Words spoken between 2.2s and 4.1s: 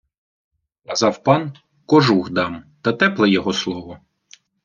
дам, та тепле його слово.